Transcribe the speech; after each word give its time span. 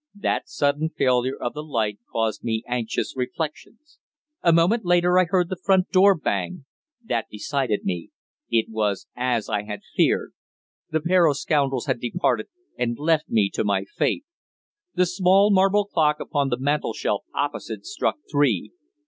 That 0.15 0.49
sudden 0.49 0.89
failure 0.89 1.37
of 1.39 1.53
the 1.53 1.61
light 1.61 1.99
caused 2.11 2.43
me 2.43 2.63
anxious 2.67 3.15
reflections. 3.15 3.99
A 4.41 4.51
moment 4.51 4.83
later 4.83 5.19
I 5.19 5.25
heard 5.25 5.47
the 5.47 5.61
front 5.63 5.91
door 5.91 6.15
bang. 6.17 6.65
That 7.03 7.27
decided 7.31 7.83
me. 7.85 8.09
It 8.49 8.65
was 8.67 9.05
as 9.15 9.47
I 9.47 9.61
had 9.61 9.81
feared. 9.95 10.31
The 10.89 11.01
pair 11.01 11.27
of 11.27 11.37
scoundrels 11.37 11.85
had 11.85 11.99
departed 11.99 12.47
and 12.79 12.97
left 12.97 13.29
me 13.29 13.51
to 13.53 13.63
my 13.63 13.83
fate. 13.95 14.25
The 14.95 15.05
small 15.05 15.51
marble 15.51 15.85
clock 15.85 16.19
upon 16.19 16.49
the 16.49 16.57
mantelshelf 16.57 17.21
opposite 17.35 17.85
struck 17.85 18.15
three. 18.31 18.71